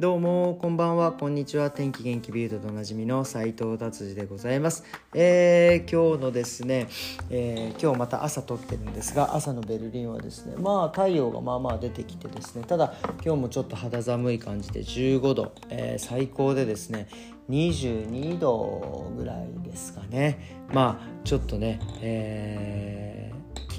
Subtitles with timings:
[0.00, 1.12] どうもこんばんは。
[1.12, 1.70] こんにちは。
[1.70, 4.82] 天気元気ビルドでおなじみの斉藤達治でございます、
[5.12, 6.88] えー、今日のですね、
[7.28, 17.06] えー、今日また朝撮ってるんですが朝のベルリンはですねまあ太陽がまあまあ出てきてですねただ今日もちょっと肌寒い感じで15度、えー、最高でですね
[17.50, 20.64] 22度ぐらいですかね。
[20.72, 23.09] まあちょっとねえー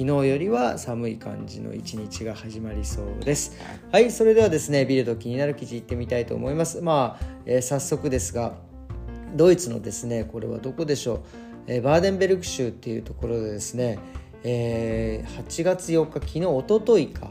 [0.02, 3.56] 昨日よりは寒い感じの一日が始まりそうです。
[3.92, 6.82] はいそれではですねビルド気になる記事いってみたいと思います。
[6.82, 8.56] まあ、えー、早速ですが
[9.36, 11.22] ドイツのですねこれはどこでしょう、
[11.68, 14.00] えー、バーデンベルク州っていうところでですね、
[14.44, 17.30] えー、8月4日昨日おとといか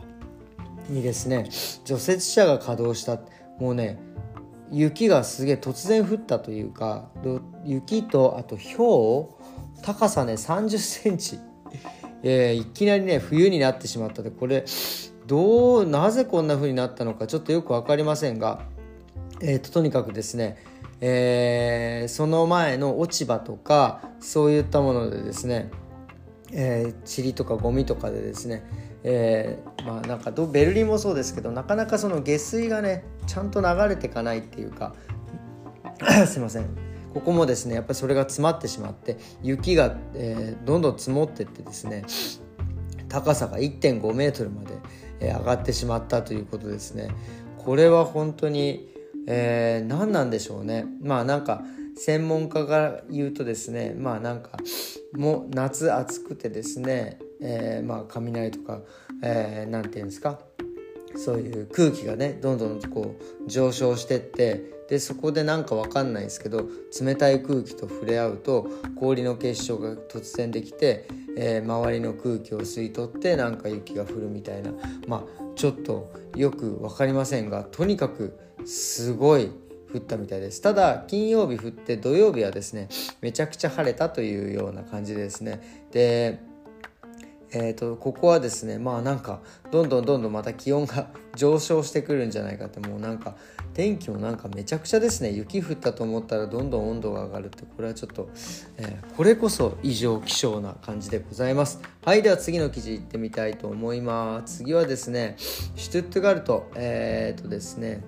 [0.88, 1.48] にですね
[1.84, 3.18] 除雪車が稼働した。
[3.58, 3.98] もうね
[4.70, 7.10] 雪がすげえ突然降ったというか
[7.64, 9.26] 雪とあと氷
[9.82, 11.40] 高さね30センチ。
[12.22, 14.64] えー、いきなりね冬になってしまったでこれ
[15.26, 18.62] どうなぜこんな風になったのかちょっとよく分かりませんが、
[19.40, 20.58] えーと、とにかくですね、
[21.00, 25.70] えー、その前の落ち葉とかそういったものでですね、
[26.52, 28.64] えー、塵とかゴミとかでですね、
[29.04, 34.94] えー、まあなんかベルリンもそうですけどなかなかその下水がねちゃんと流れていかないっていうか
[36.26, 36.89] すいません。
[37.12, 42.04] ここもですねやっぱりそれが詰まってしまって雪が、えー、どんどん積もってってですね
[43.08, 44.78] 高さが1.5メートルまで、
[45.20, 47.10] えー、上がってしまったということですね。
[47.58, 48.88] これは本当に、
[49.26, 50.86] えー、何なんでしょうね。
[51.02, 51.62] まあなんか
[51.96, 54.52] 専門家が言うとですねまあなんか
[55.14, 58.80] もう夏暑くてですね、えー、まあ雷とか
[59.20, 60.38] 何、えー、て言うんですか
[61.16, 66.68] そういう空気がねどんどんこう上昇してってでそこでなんかわかんないですけど
[67.00, 74.72] 冷たい空気と触れ合うと氷の結晶が突然できて、えー、周りの空気を吸い取ってなんか雪が降るみたいな。
[75.06, 79.50] まあちょっとよく分かりませんがとにかくすごい
[79.92, 80.60] 降ったみたいです。
[80.60, 82.88] ただ金曜日降って土曜日はですね
[83.20, 85.86] めちゃくちゃ晴れたというような感じでですね。
[85.92, 86.40] で
[87.52, 89.40] えーと、ここはですねまあなんか
[89.72, 93.36] どんどんどんどんまた気温が 上昇してくるんじゃないかってもうなんか
[93.74, 95.30] 天気もなんかめちゃくちゃですね。
[95.30, 98.28] 雪降ったと思ったらどんどん温度が上がるってこれはちょっと、
[98.78, 101.80] えー、これこそ異常気象な感じでございます。
[102.04, 104.58] はいでは次の記事いってみたいと思います。
[104.58, 108.02] 次はですねシュトゥットガルトえっ、ー、とですね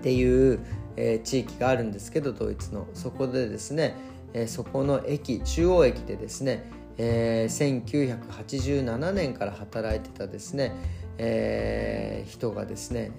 [0.00, 0.60] っていう、
[0.96, 2.86] えー、地域があるんですけどドイツの。
[2.94, 3.94] そこでですね、
[4.32, 10.74] えそこの駅中央駅でですねえー、1987年から働いてたですね、
[11.16, 13.10] えー、人がですね、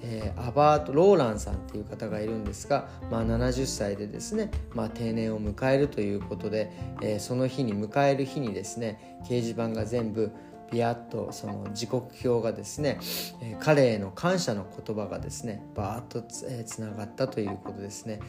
[0.00, 6.70] えー、アバート・ローランさんっていう方がいるんですが、まあ、70歳でですね、まあ、定年を迎えるということで、
[7.02, 10.30] えー、その日に迎える日にですね掲示板が全部
[10.70, 13.00] ビヤッとその時刻表がですね、
[13.42, 18.20] えー、彼への感謝の言葉がですねバーッとつ,、え、つながったということですね。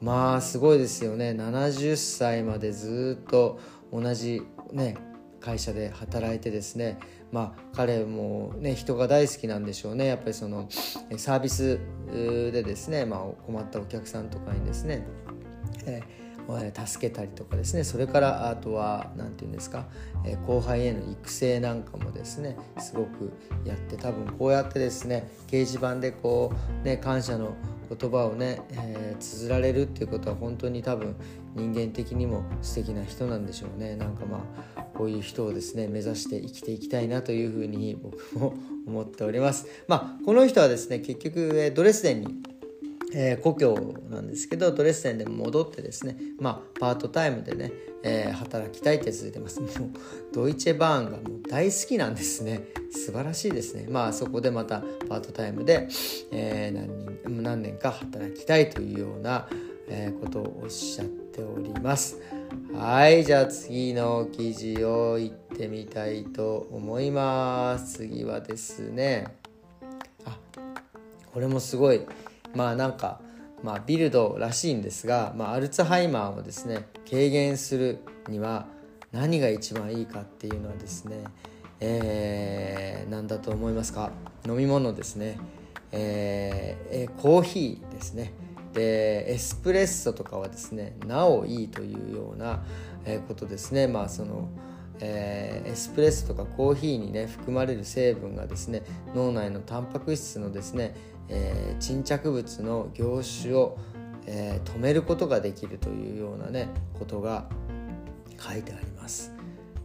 [0.00, 1.30] まあすごいですよね。
[1.30, 3.60] 70歳までずっと
[3.92, 4.42] 同じ
[4.72, 4.96] ね
[5.40, 6.98] 会社で働いてですね
[7.32, 10.06] まあ彼もね人が大好きなんでしょうね。
[10.06, 10.68] やっぱりその
[11.16, 11.80] サービス
[12.12, 15.06] でですね、まあ、困ったお客さんとかにですね、
[15.86, 17.84] えー、助けたりとかですね。
[17.84, 19.86] それからあとは何て言うんですか、
[20.24, 23.32] え後輩への育成なんかもですねすごく
[23.64, 26.52] やって多分こうやってですね掲示板でこ
[26.82, 27.54] うね感謝の
[27.96, 31.14] 言葉をね、えー、綴られるっていうことは本当に多分
[31.54, 33.96] 人間的にも素敵な人なんでしょうね。
[33.96, 34.44] なんかま
[34.76, 38.54] あこういう人をですね目指して生きていきたいなというふうに僕も
[38.86, 39.66] 思っております。
[39.88, 42.51] まあこの人はですね結局ドレスデンに
[43.14, 49.60] えー、故郷なんですけどドレッセンでも戻ってですねまあパートタイムでね、えー、働きたいって続いてます。
[49.60, 49.70] もう
[50.32, 52.68] ドイツェバーンがもう大好きなんですね。
[52.90, 53.86] 素晴らしいですね。
[53.88, 55.88] まあそこでまたパートタイムで、
[56.30, 59.48] えー、何人何年か働きたいというような、
[59.88, 62.18] え、ことをおっしゃっております。
[62.74, 67.98] はいじゃあ次の記事を言ってみたいと思います。
[67.98, 69.36] 次はですね
[70.24, 70.38] あ
[71.32, 72.00] これもすごい。
[72.54, 73.20] まあなんか、
[73.62, 78.66] まあ、ビルドらしいんですが、まあ、アルツハイマーをですね軽減するには
[79.12, 81.24] 何が一番いいかっていうのはですね、
[81.80, 84.10] えー、何だと思いますか？
[84.46, 85.38] 飲み物ですね、
[85.92, 88.32] えー、コーヒーですね。
[88.72, 92.62] でエスプレッソとかはですねなおいいというような
[93.28, 93.86] ことですね。
[93.86, 94.48] まあその
[95.00, 98.82] えー、エスプレッソとかコーヒーにね含まれる成分がですね
[99.14, 100.94] 脳内のタンパク質のですね、
[101.28, 103.78] えー、沈着物の凝集を、
[104.26, 106.68] えー、止めることができるというようなね
[106.98, 107.48] ことが
[108.38, 109.32] 書いてあります。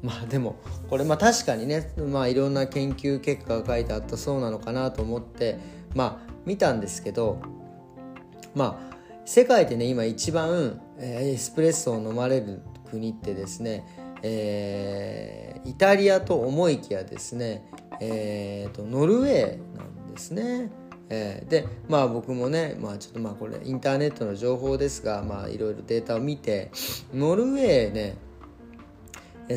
[0.04, 0.57] まあでも
[0.89, 5.57] これまあ確かにね、まあ、いろんな研究結果が書いてあったそうなのかなと思って
[5.95, 7.39] まあ見たんですけど
[8.54, 13.86] まあ世界でね今一番、えー、エスプレッソを飲まれる国ってですね、
[14.24, 17.69] えー、イタリアと思いきやですね、
[18.00, 20.72] えーと、ノルウェーなんですね。
[21.10, 26.69] えー、でまあ僕もね、まあ、ちょっとまあこれインターネットの情報ですがまあいろいろデータを見て
[27.14, 28.18] ノルウェーね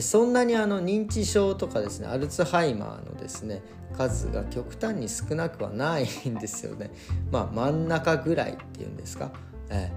[0.00, 3.62] そんなにあの認知症とかですねアルツハイマーのですね
[3.96, 6.92] 数が極端に少なくはないんですよね
[7.32, 9.32] まあ真ん中ぐらいっていうんですか、
[9.70, 9.90] え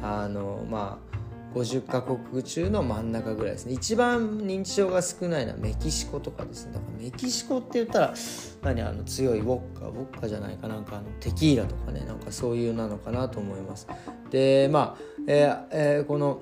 [0.00, 1.13] ー、あのまあ
[1.54, 3.74] 50カ国中の真ん中ぐらいですね。
[3.74, 6.72] 一番認知症が少ないのはメキシコとかですね。
[6.72, 8.14] だからメキシコって言ったら
[8.62, 13.86] 何あの強いウォッカウォッカじゃないかなんかあのテキーラとかねなんかそういうなのかなと思います。
[14.30, 16.40] でまあ、えーえー、この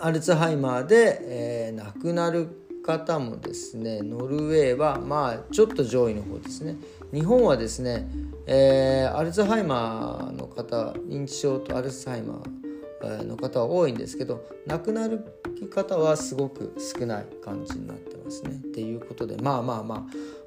[0.00, 2.48] アルツハイマーで、えー、亡くなる
[2.84, 6.76] 方もですねノルウェーはまあちょっと上位の方ですね。
[7.12, 8.06] 日本はですね、
[8.46, 12.65] えー、アルツハイマーの方認知症とアルツハイマー
[13.02, 15.24] の方は多いんですけど亡くなる
[15.72, 18.50] 方はすごく少ない感じになってますね。
[18.52, 19.98] っていうことでまあまあまあ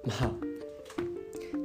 [0.06, 0.32] まあ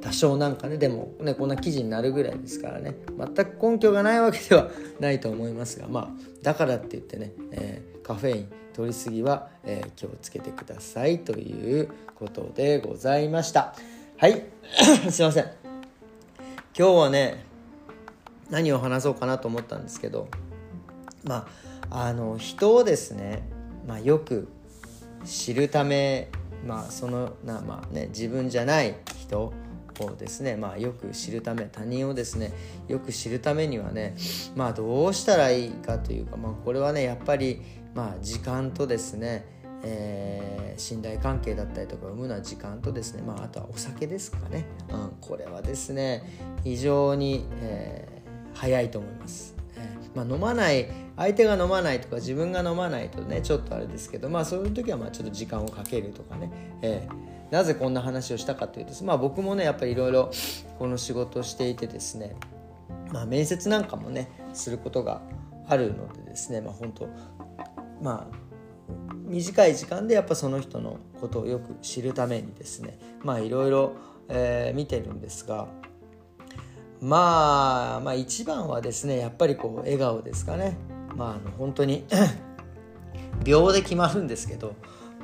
[0.01, 2.95] 多少なんかねでもねこんな記事になるぐらいですからね。
[3.17, 4.71] 全く根拠がないわけでは
[5.01, 6.09] ないと思いますがまあ
[6.43, 13.75] だからって言ってね、えー、カフェイン取りすぎは、えー、気をつけてくださいということでございました。
[14.19, 14.45] はい。
[15.11, 15.45] すいません。
[16.77, 17.45] 今日はね
[18.51, 20.29] 何を話そうかなと思ったんですけど
[21.25, 21.49] ま
[21.91, 23.43] ああの人をですね、
[23.87, 24.49] まあ、よく
[25.25, 26.29] 知るため
[26.67, 29.53] まあそのなまあね自分じゃない人
[30.01, 32.53] をですね、まあ、よく知るため他人をですね
[32.89, 34.17] よく知るためにはね、
[34.57, 37.63] まあ、どうしたらいいかというか、まあ、これはねやっぱり、
[37.95, 39.53] まあ、時間とですね
[39.87, 46.25] えー、信頼関係だったりとか生むのは時間とですね、まあ、あとはお酒ですかね、うん、これはですね
[46.65, 49.54] 非常に、えー、早いと思います、
[50.15, 56.51] まあ、飲まない相手が飲まないとか自分が飲まないとねちょっとあれですけどまあそういう時はまあちょっと時間をかけるとかね、
[56.83, 60.33] えーなぜこんな話をしたかというと、まあ、僕もねやっぱりいろいろ
[60.77, 62.35] この仕事をしていてですね、
[63.13, 65.23] まあ、面接なんかもねすることが
[65.69, 67.09] あるのでですねまあ本当
[68.03, 68.37] まあ
[69.27, 73.93] 短い時間でやっぱその人のことをよく知るためにですねまあいろいろ、
[74.75, 75.69] 見てるんですが
[77.05, 80.77] まあまあ一番はですねやっぱりこう笑顔ですかね。
[81.15, 82.07] まああの本当に
[83.45, 84.75] 秒で決まるんですけど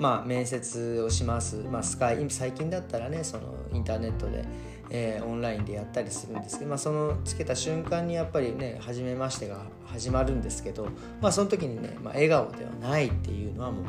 [0.01, 4.47] まあ、面接をします、まあ、スカイ最近だったらねそのインターネットで、
[4.89, 10.89] えー、オンラインでやったりするんですけど、まあ、そのつけた瞬間にやっぱりね初めましてが始まるんですけど、
[11.21, 13.85] まあ、その時にね、まあ、笑顔ではないっていうのはもう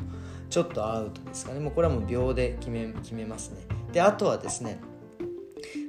[0.49, 1.61] ちょっとアウトですかね。
[1.61, 3.61] もうこれはもう秒で決め決めますね。
[3.93, 4.81] であとはですね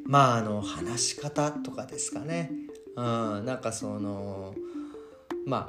[0.04, 2.50] まああの話し方とかですかね。
[2.96, 4.54] うんなんかその
[5.46, 5.68] ま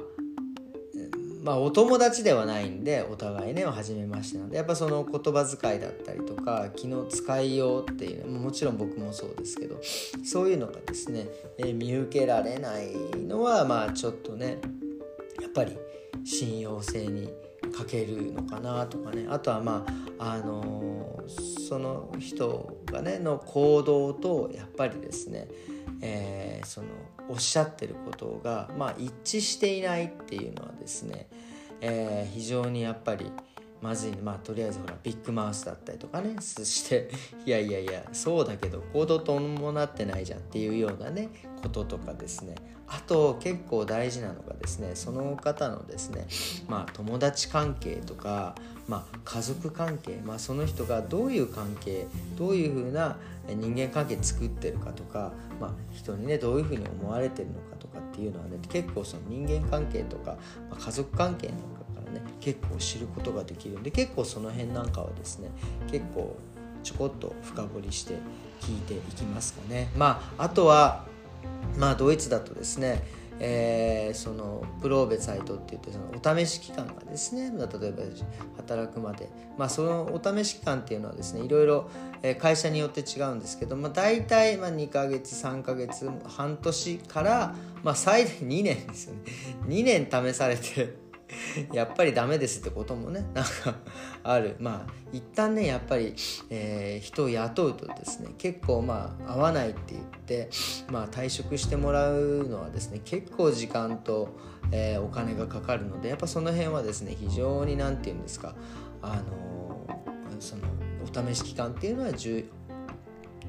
[1.42, 9.78] まあお友達ではないんでお互いね初めましてなんでやっぱその言葉遣いだったりとか気の使いようっていうももちろん僕もそうですけど
[10.24, 11.26] そういうのがですね、
[11.58, 14.58] えー、見受けられないのはまあちょっとね
[15.40, 15.76] やっぱり
[16.24, 17.30] 信用性に
[17.76, 19.26] 欠けるのかなとかね。
[19.28, 19.84] あとはま
[20.18, 25.48] ああのー、その人がねの行動とやっぱりですね
[26.06, 26.88] えー、その
[27.30, 31.28] おっしゃってることが、まあ、一致していないっていうのはですね、
[31.80, 33.32] えー、非常にやっぱり
[33.80, 37.10] まずいまあとりあえずほらビッグマウスだったりとかねそして
[37.44, 41.28] いやいやいやそうだけど行動と伴ってないじゃんっていうようなね
[41.62, 42.54] こととかですね。
[42.86, 46.26] あと結構大事なのがですねその方のですね
[46.68, 48.54] まあ友達関係とか
[48.88, 53.16] まあ、家族関係、まあ、その人がどういう関係どういうふうな
[53.48, 60.36] 人間関係作ってるかとか、まあ、人にねどういうふうに思われてるのかとかっていうのはね結構その人間関係とか、
[60.70, 65.50] まあ、家族関係なんかからね結構知ることができるんで結構その辺なんかはですね
[65.90, 66.36] 結構
[66.82, 68.14] ちょこっと深掘りして
[68.60, 69.90] 聞いていきますかね。
[69.96, 71.04] まあ、あとは、
[71.78, 73.02] まあ、ドイツだとですね
[73.40, 78.02] えー、そのプローベサイトって言ってそのお試し期間がですね例えば
[78.56, 81.90] 働くまで、まあ、そのお試し期間っていうのはですねいろいろ
[82.38, 89.20] 会社によって違うんですけど、まあ、大体まあ2ヶ月3ヶ月半年から、まあ、最大2年ですよね。
[89.66, 91.03] 2年試されて
[91.72, 93.74] やっぱりダメですってこともね なんか
[94.22, 94.56] ある。
[94.58, 96.14] まあ一旦ねやっぱり、
[96.50, 100.50] えー、人を雇うとですね結構まあ合わないって言って、
[100.90, 104.28] まあ、退職してもらうのはですね結構時間と、
[104.72, 108.54] えー、お金がかかるのでやっぱその辺はですね非常に何て言うんですか
[109.02, 110.62] あのー、その
[111.04, 112.44] お試し期間っていうのは重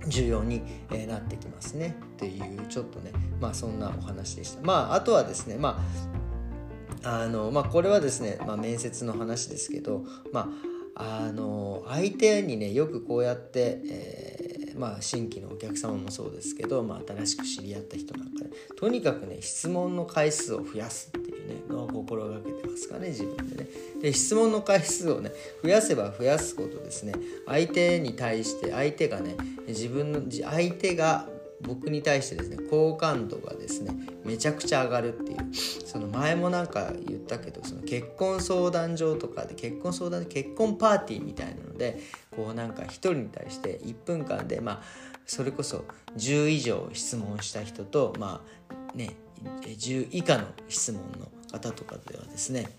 [0.08, 0.62] 重要に
[1.08, 4.62] なってきますねっていうちょっとねまあそんなお話でした。
[4.62, 6.25] まああとはですねまあ
[7.06, 10.50] あのまあこれはですね、まあ、面接の話ですけどま
[10.96, 23.70] ああの相手にねよくこうやって、えー、まあ、新規のお客様もそうですけど、まあ、新しく知り合った人なんかねとにかくね質問の回数を増やすっていうねのを心がけてますかね自分でね。
[24.02, 25.32] で質問の回数をね
[25.62, 27.14] 増やせば増やすことですね
[27.46, 29.36] 相手に対して相手がね
[29.68, 31.28] 自分の相手が
[31.62, 35.38] 僕に対してですね好感度がですねめちゃくちゃ上がるっていう。
[35.86, 42.00] その前もなんか言ったけどその結婚相談所とかで結婚相談結婚パーティーみたいなので
[42.36, 44.82] こうなんか1人に対して1分間でまあ
[45.26, 45.86] それこそ
[46.18, 49.16] 10以上質問した人とまあね
[49.62, 52.70] 10以下の質問の方とかではですね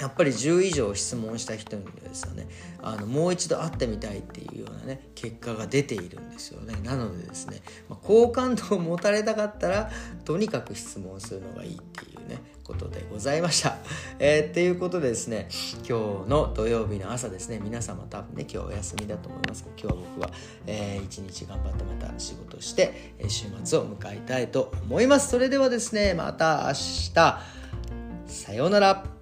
[0.00, 2.48] やっぱり10以上質問した人にですよね
[2.82, 9.90] あのもう一度会ってみたいっていうようなね結果が出ているんですよねなのでですね、まあ、好感度を持たれたかったら
[10.24, 13.76] とにかく質問するのがいいっていうねことでございました。
[14.18, 15.48] えー、っていうことでですね
[15.86, 20.30] 今日の土曜日の朝ですね皆様多分ね今日お休みだと思いますが今日は僕は、
[20.66, 25.28] えー、一日頑張ってまた仕事して週末を迎えたいと思います。
[25.28, 27.40] それではですねまた明日
[28.26, 29.13] さようなら。